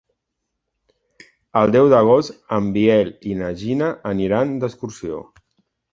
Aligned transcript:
El 1.61 1.73
deu 1.75 1.91
d'agost 1.93 2.57
en 2.59 2.71
Biel 2.79 3.11
i 3.33 3.37
na 3.43 3.51
Gina 3.61 3.91
aniran 4.13 4.57
d'excursió. 4.65 5.25